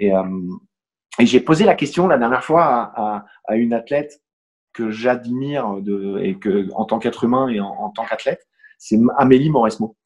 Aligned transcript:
Et, 0.00 0.10
et 1.18 1.26
j'ai 1.26 1.40
posé 1.40 1.64
la 1.64 1.74
question 1.74 2.08
la 2.08 2.18
dernière 2.18 2.42
fois 2.42 2.64
à, 2.64 3.24
à, 3.44 3.56
une 3.56 3.72
athlète 3.72 4.22
que 4.72 4.90
j'admire 4.90 5.76
et 6.20 6.38
que 6.38 6.68
en 6.74 6.84
tant 6.84 6.98
qu'être 6.98 7.24
humain 7.24 7.48
et 7.48 7.60
en, 7.60 7.90
tant 7.90 8.04
qu'athlète, 8.04 8.46
c'est 8.78 8.98
Amélie 9.18 9.50
Mauresmo. 9.50 9.96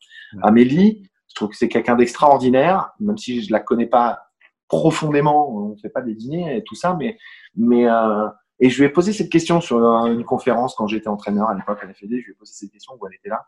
Amélie, 0.43 1.09
je 1.29 1.35
trouve 1.35 1.51
que 1.51 1.57
c'est 1.57 1.69
quelqu'un 1.69 1.95
d'extraordinaire, 1.95 2.93
même 2.99 3.17
si 3.17 3.43
je 3.43 3.53
la 3.53 3.61
connais 3.61 3.87
pas 3.87 4.21
profondément, 4.69 5.55
on 5.55 5.69
ne 5.71 5.77
fait 5.77 5.91
pas 5.91 6.03
des 6.03 6.15
dîners 6.15 6.57
et 6.57 6.65
tout 6.65 6.75
ça, 6.75 6.97
mais, 6.99 7.17
mais 7.55 7.89
euh, 7.89 8.27
et 8.61 8.71
je 8.71 8.79
lui 8.79 8.87
ai 8.87 8.89
posé 8.89 9.13
cette 9.13 9.31
question 9.31 9.61
sur 9.61 9.79
une 9.79 10.25
conférence 10.25 10.75
quand 10.75 10.87
j'étais 10.87 11.09
entraîneur 11.09 11.49
à 11.49 11.55
l'époque 11.55 11.79
à 11.83 11.87
la 11.87 11.95
Fédé, 11.95 12.21
je 12.21 12.27
lui 12.27 12.33
ai 12.33 12.37
posé 12.37 12.53
cette 12.55 12.71
question 12.71 12.95
où 12.99 13.07
elle 13.07 13.15
était 13.15 13.29
là. 13.29 13.47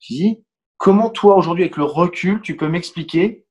Je 0.00 0.14
lui 0.14 0.20
ai 0.20 0.24
dit, 0.24 0.44
comment 0.76 1.10
toi 1.10 1.36
aujourd'hui 1.36 1.64
avec 1.64 1.76
le 1.76 1.84
recul, 1.84 2.40
tu 2.40 2.56
peux 2.56 2.68
m'expliquer 2.68 3.46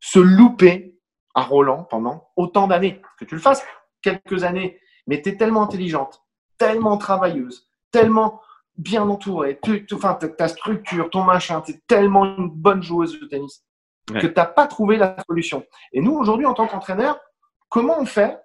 se 0.00 0.18
louper 0.18 0.98
à 1.34 1.42
Roland 1.42 1.84
pendant 1.84 2.28
autant 2.36 2.66
d'années 2.66 3.00
Que 3.18 3.24
tu 3.24 3.34
le 3.34 3.40
fasses 3.40 3.64
quelques 4.02 4.44
années, 4.44 4.80
mais 5.06 5.22
tu 5.22 5.30
es 5.30 5.36
tellement 5.36 5.62
intelligente, 5.62 6.22
tellement 6.58 6.96
travailleuse, 6.96 7.68
tellement 7.90 8.40
bien 8.76 9.02
entourée, 9.02 9.58
tu, 9.62 9.86
enfin, 9.92 10.14
ta 10.14 10.48
structure, 10.48 11.10
ton 11.10 11.22
machin, 11.22 11.60
tu 11.60 11.72
es 11.72 11.82
tellement 11.86 12.24
une 12.24 12.48
bonne 12.48 12.82
joueuse 12.82 13.20
de 13.20 13.26
tennis 13.26 13.64
que 14.06 14.26
tu 14.26 14.34
n'as 14.36 14.46
pas 14.46 14.66
trouvé 14.66 14.96
la 14.96 15.16
solution. 15.26 15.64
Et 15.92 16.00
nous, 16.00 16.12
aujourd'hui, 16.12 16.46
en 16.46 16.54
tant 16.54 16.66
qu'entraîneur, 16.66 17.20
comment 17.68 17.98
on 18.00 18.06
fait 18.06 18.38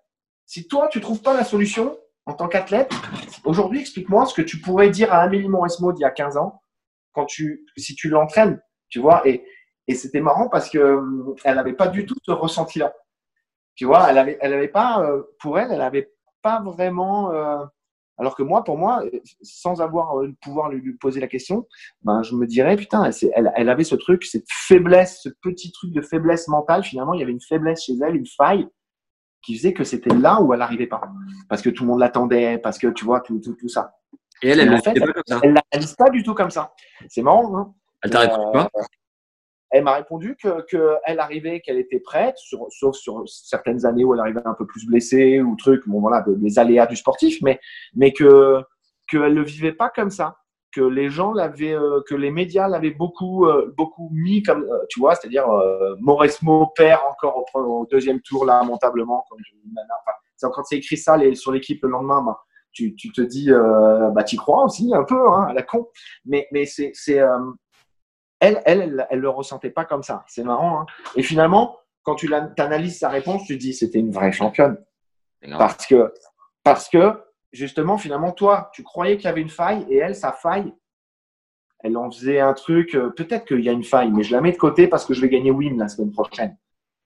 si 0.46 0.68
toi, 0.68 0.88
tu 0.90 1.02
trouves 1.02 1.22
pas 1.22 1.34
la 1.34 1.44
solution 1.44 1.98
en 2.26 2.34
tant 2.34 2.48
qu'athlète? 2.48 2.94
Aujourd'hui, 3.46 3.80
explique-moi 3.80 4.26
ce 4.26 4.34
que 4.34 4.42
tu 4.42 4.60
pourrais 4.60 4.90
dire 4.90 5.14
à 5.14 5.22
Amélie 5.22 5.50
Mauresmo 5.50 5.94
il 5.94 6.02
y 6.02 6.06
a 6.06 6.12
15 6.12 6.38
ans, 6.38 6.62
quand 7.14 7.26
tu, 7.26 7.66
si 7.78 7.96
tu 7.96 8.10
l'entraînes, 8.10 8.62
tu 8.90 9.00
vois. 9.00 9.28
Et, 9.28 9.44
et 9.88 9.96
c'était 9.96 10.22
marrant 10.22 10.50
parce 10.50 10.70
que 10.70 10.78
euh, 10.78 11.36
elle 11.44 11.56
n'avait 11.56 11.74
pas 11.74 11.88
du 11.88 12.06
tout 12.06 12.16
ce 12.24 12.32
ressenti-là. 12.32 12.94
Tu 13.76 13.86
vois, 13.86 14.10
elle 14.10 14.18
avait, 14.18 14.38
elle 14.42 14.54
avait 14.54 14.68
pas, 14.68 15.02
euh, 15.04 15.24
pour 15.40 15.60
elle, 15.60 15.72
elle 15.72 15.80
n'avait 15.80 16.12
pas 16.42 16.62
vraiment 16.62 17.32
euh, 17.32 17.64
alors 18.18 18.36
que 18.36 18.44
moi, 18.44 18.64
pour 18.64 18.78
moi, 18.78 19.04
sans 19.42 19.82
avoir 19.82 20.18
le 20.18 20.34
pouvoir 20.42 20.70
lui, 20.70 20.94
poser 20.94 21.20
la 21.20 21.28
question, 21.28 21.68
ben, 22.04 22.24
je 22.24 22.36
me 22.36 22.48
dirais, 22.48 22.78
putain, 22.78 23.10
elle, 23.36 23.52
elle, 23.56 23.70
avait 23.70 23.84
ce 23.84 23.96
truc, 23.96 24.24
cette 24.24 24.46
faiblesse, 24.50 25.22
ce 25.22 25.30
petit 25.42 25.72
truc 25.72 25.92
de 25.92 26.02
faiblesse 26.02 26.48
mentale. 26.48 26.84
Finalement, 26.84 27.14
il 27.14 27.20
y 27.20 27.24
avait 27.24 27.34
une 27.34 27.42
faiblesse 27.42 27.84
chez 27.84 27.94
elle, 28.02 28.16
une 28.16 28.28
faille 28.28 28.68
qui 29.42 29.58
faisait 29.58 29.74
que 29.74 29.84
c'était 29.84 30.16
là 30.16 30.42
où 30.42 30.54
elle 30.54 30.60
n'arrivait 30.60 30.88
pas. 30.88 31.02
Parce 31.50 31.62
que 31.62 31.70
tout 31.70 31.84
le 31.84 31.90
monde 31.90 32.00
l'attendait, 32.00 32.58
parce 32.58 32.78
que 32.78 32.88
tu 32.88 33.04
vois, 33.04 33.20
tout, 33.20 33.40
tout, 33.40 33.54
tout 33.54 33.68
ça. 33.68 33.94
Et 34.42 34.50
elle, 34.50 34.62
elle 34.62 34.72
ne 34.72 34.78
fait, 34.78 34.94
pas 34.94 35.12
comme 35.12 35.24
ça. 35.28 35.40
Elle 35.44 35.54
l'analyse 35.54 35.96
pas 35.96 36.10
du 36.10 36.24
tout 36.24 36.34
comme 36.34 36.50
ça. 36.50 36.74
C'est 37.10 37.22
marrant. 37.22 37.58
Hein 37.58 37.74
elle 38.02 38.12
t'a 38.12 38.20
répondu 38.20 38.52
pas? 38.54 38.70
Elle 39.76 39.84
m'a 39.84 39.96
répondu 39.96 40.38
qu'elle 40.38 41.20
arrivait, 41.20 41.60
qu'elle 41.60 41.78
était 41.78 42.00
prête, 42.00 42.38
sauf 42.38 42.96
sur 42.96 43.28
certaines 43.28 43.86
années 43.86 44.06
où 44.06 44.14
elle 44.14 44.22
arrivait 44.22 44.42
un 44.46 44.54
peu 44.54 44.66
plus 44.66 44.86
blessée 44.86 45.42
ou 45.42 45.58
truc, 45.58 45.84
bon 45.86 46.00
voilà, 46.00 46.24
des 46.26 46.58
aléas 46.58 46.86
du 46.86 46.96
sportif, 46.96 47.42
mais, 47.42 47.60
mais 47.94 48.14
que 48.14 48.62
qu'elle 49.10 49.34
ne 49.34 49.42
vivait 49.42 49.74
pas 49.74 49.90
comme 49.90 50.12
ça, 50.12 50.38
que 50.74 50.80
les 50.80 51.10
gens 51.10 51.34
l'avaient, 51.34 51.76
euh, 51.76 52.00
que 52.08 52.16
les 52.16 52.32
médias 52.32 52.70
l'avaient 52.70 52.92
beaucoup, 52.92 53.48
euh, 53.48 53.74
beaucoup 53.76 54.10
mis 54.14 54.44
comme, 54.44 54.64
euh, 54.64 54.86
tu 54.90 55.02
vois, 55.02 55.14
c'est-à-dire 55.16 55.46
Mauresmo 56.00 56.72
perd 56.74 57.02
encore 57.12 57.46
au, 57.54 57.86
deuxième 57.92 58.22
tour 58.22 58.46
lamentablement, 58.46 59.26
comme 59.30 59.40
enfin, 60.42 60.52
quand 60.54 60.64
c'est 60.64 60.78
écrit 60.78 60.98
ça 60.98 61.18
sur 61.34 61.52
l'équipe 61.52 61.84
le 61.84 61.90
lendemain, 61.90 62.24
bah, 62.24 62.40
tu, 62.72 62.96
te 62.96 63.22
dis, 63.22 63.50
bah 63.52 64.24
tu 64.24 64.38
crois 64.38 64.64
aussi 64.64 64.94
un 64.94 65.04
peu 65.04 65.30
hein, 65.30 65.48
à 65.50 65.54
la 65.54 65.64
con, 65.64 65.88
mais 66.26 66.48
mais 66.52 66.66
c'est 66.66 66.94
elle, 68.46 68.62
elle, 68.66 69.08
elle, 69.10 69.20
le 69.20 69.30
ressentait 69.30 69.70
pas 69.70 69.86
comme 69.86 70.04
ça. 70.04 70.24
C'est 70.28 70.44
marrant. 70.44 70.82
Hein. 70.82 70.86
et 71.16 71.24
finalement, 71.24 71.78
quand 72.04 72.16
tu 72.16 72.32
analyses 72.34 73.00
sa 73.00 73.10
réponse, 73.10 73.46
tu 73.46 73.56
te 73.56 73.62
dis 73.62 73.74
c'était 73.74 74.00
une 74.00 74.12
vraie 74.12 74.32
championne. 74.32 74.78
Parce 75.58 75.86
que, 75.86 76.14
parce 76.64 76.90
que, 76.90 77.22
justement, 77.52 77.98
finalement, 77.98 78.32
toi, 78.32 78.70
tu 78.74 78.84
croyais 78.84 79.18
qu'il 79.18 79.26
y 79.26 79.28
avait 79.28 79.42
une 79.42 79.50
faille 79.50 79.86
et 79.90 79.98
elle, 79.98 80.16
sa 80.16 80.32
faille, 80.32 80.74
elle 81.84 81.98
en 81.98 82.10
faisait 82.10 82.40
un 82.40 82.54
truc. 82.54 82.96
Euh, 82.96 83.10
peut-être 83.10 83.46
qu'il 83.46 83.62
y 83.62 83.70
a 83.70 83.72
une 83.72 83.84
faille, 83.84 84.12
mais 84.12 84.24
je 84.24 84.32
la 84.32 84.42
mets 84.42 84.52
de 84.52 84.58
côté 84.58 84.88
parce 84.88 85.06
que 85.06 85.14
je 85.14 85.22
vais 85.22 85.30
gagner 85.30 85.52
Wim 85.52 85.78
la 85.78 85.88
semaine 85.88 86.12
prochaine. 86.12 86.58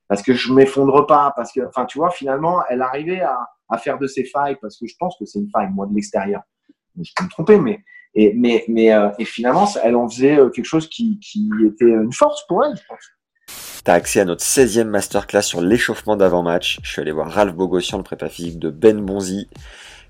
Parce 0.08 0.22
que 0.22 0.34
je 0.34 0.54
m'effondre 0.54 1.06
pas. 1.06 1.34
Parce 1.36 1.52
que, 1.52 1.62
enfin, 1.68 1.86
tu 1.86 1.98
vois, 1.98 2.12
finalement, 2.12 2.64
elle 2.70 2.82
arrivait 2.82 3.22
à, 3.22 3.38
à 3.70 3.78
faire 3.78 3.98
de 3.98 4.08
ses 4.08 4.26
failles 4.26 4.58
parce 4.62 4.78
que 4.78 4.88
je 4.88 4.96
pense 4.98 5.18
que 5.18 5.26
c'est 5.26 5.40
une 5.40 5.50
faille, 5.50 5.70
moi, 5.72 5.86
de 5.86 5.94
l'extérieur. 5.94 6.42
Je 7.02 7.12
peux 7.16 7.24
me 7.24 7.30
tromper, 7.30 7.58
mais 7.58 7.80
et, 8.16 8.34
mais, 8.34 8.92
euh, 8.92 9.10
finalement, 9.24 9.68
elle 9.84 9.96
en 9.96 10.10
faisait 10.10 10.38
euh, 10.38 10.50
quelque 10.50 10.66
chose 10.66 10.88
qui, 10.90 11.20
qui 11.20 11.50
était 11.66 11.86
une 11.86 12.14
force 12.14 12.46
pour 12.48 12.64
elle, 12.66 12.76
je 12.76 12.82
pense. 12.88 13.04
T'as 13.84 13.94
accès 13.94 14.20
à 14.20 14.26
notre 14.26 14.44
16e 14.44 14.84
masterclass 14.86 15.42
sur 15.42 15.62
l'échauffement 15.62 16.16
d'avant-match. 16.16 16.80
Je 16.84 16.92
suis 16.92 17.02
allé 17.02 17.12
voir 17.12 17.32
Ralph 17.32 17.56
Bogossian, 17.56 17.98
le 17.98 18.04
prépa 18.04 18.28
physique 18.28 18.60
de 18.60 18.70
Ben 18.70 19.00
Bonzi, 19.00 19.48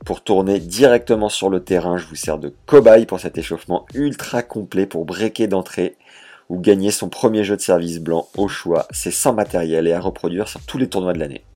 pour 0.06 0.24
tourner 0.24 0.60
directement 0.60 1.30
sur 1.30 1.50
le 1.50 1.64
terrain. 1.64 1.98
Je 1.98 2.08
vous 2.08 2.16
sers 2.16 2.40
de 2.40 2.54
cobaye 2.66 3.06
pour 3.06 3.20
cet 3.20 3.38
échauffement 3.38 3.86
ultra 3.94 4.42
complet 4.42 4.86
pour 4.86 5.06
breaker 5.06 5.48
d'entrée 5.48 5.98
ou 6.50 6.60
gagner 6.60 6.90
son 6.90 7.10
premier 7.10 7.44
jeu 7.44 7.56
de 7.56 7.62
service 7.62 8.00
blanc 8.00 8.28
au 8.36 8.48
choix. 8.48 8.88
C'est 8.92 9.12
sans 9.12 9.34
matériel 9.34 9.88
et 9.88 9.94
à 9.94 10.00
reproduire 10.00 10.48
sur 10.48 10.62
tous 10.62 10.80
les 10.80 10.90
tournois 10.90 11.14
de 11.14 11.20
l'année. 11.20 11.44